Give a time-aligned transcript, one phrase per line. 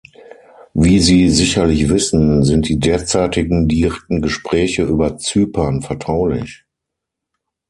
[0.73, 6.65] Wie Sie sicherlich wissen, sind die derzeitigen direkten Gespräche über Zypern vertraulich.